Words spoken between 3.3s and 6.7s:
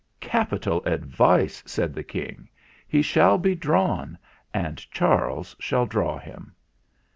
be drawn, and Charles shall draw him."